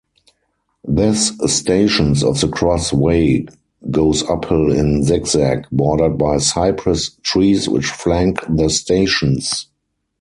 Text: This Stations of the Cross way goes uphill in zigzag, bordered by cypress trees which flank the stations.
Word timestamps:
This 0.83 1.27
Stations 1.45 2.23
of 2.23 2.41
the 2.41 2.47
Cross 2.47 2.91
way 2.91 3.45
goes 3.91 4.23
uphill 4.23 4.71
in 4.73 5.03
zigzag, 5.03 5.67
bordered 5.71 6.17
by 6.17 6.39
cypress 6.39 7.11
trees 7.21 7.69
which 7.69 7.85
flank 7.85 8.39
the 8.49 8.71
stations. 8.71 9.67